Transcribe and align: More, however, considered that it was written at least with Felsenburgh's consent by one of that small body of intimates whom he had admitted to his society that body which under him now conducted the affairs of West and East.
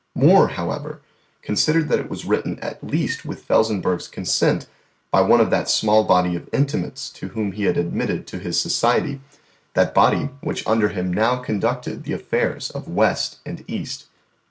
More, 0.15 0.47
however, 0.47 0.99
considered 1.43 1.87
that 1.89 1.99
it 1.99 2.09
was 2.09 2.25
written 2.25 2.57
at 2.59 2.83
least 2.83 3.23
with 3.23 3.43
Felsenburgh's 3.47 4.07
consent 4.07 4.65
by 5.11 5.21
one 5.21 5.39
of 5.39 5.51
that 5.51 5.69
small 5.69 6.05
body 6.05 6.35
of 6.35 6.49
intimates 6.51 7.15
whom 7.19 7.51
he 7.51 7.65
had 7.65 7.77
admitted 7.77 8.25
to 8.25 8.39
his 8.39 8.59
society 8.59 9.21
that 9.75 9.93
body 9.93 10.29
which 10.41 10.65
under 10.65 10.89
him 10.89 11.13
now 11.13 11.35
conducted 11.35 12.03
the 12.03 12.13
affairs 12.13 12.71
of 12.71 12.87
West 12.87 13.41
and 13.45 13.63
East. 13.67 14.07